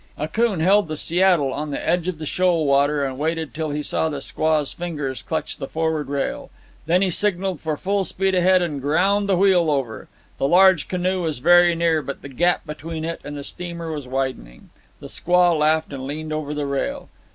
Akoon 0.17 0.61
held 0.61 0.87
the 0.87 0.97
Seattle 0.97 1.53
on 1.53 1.69
the 1.69 1.87
edge 1.87 2.07
of 2.07 2.17
the 2.17 2.25
shoal 2.25 2.65
water 2.65 3.05
and 3.05 3.19
waited 3.19 3.53
till 3.53 3.69
he 3.69 3.83
saw 3.83 4.09
the 4.09 4.17
squaw's 4.17 4.73
fingers 4.73 5.21
clutch 5.21 5.59
the 5.59 5.67
forward 5.67 6.09
rail. 6.09 6.49
Then 6.87 7.03
he 7.03 7.11
signalled 7.11 7.61
for 7.61 7.77
full 7.77 8.03
speed 8.03 8.33
ahead 8.33 8.63
and 8.63 8.81
ground 8.81 9.29
the 9.29 9.37
wheel 9.37 9.69
over. 9.69 10.07
The 10.39 10.47
large 10.47 10.87
canoe 10.87 11.21
was 11.21 11.37
very 11.37 11.75
near, 11.75 12.01
but 12.01 12.23
the 12.23 12.29
gap 12.29 12.65
between 12.65 13.05
it 13.05 13.21
and 13.23 13.37
the 13.37 13.43
steamer 13.43 13.91
was 13.91 14.07
widening. 14.07 14.71
The 14.99 15.05
squaw 15.07 15.55
laughed 15.59 15.93
and 15.93 16.07
leaned 16.07 16.33
over 16.33 16.55
the 16.55 16.65
rail. 16.65 17.09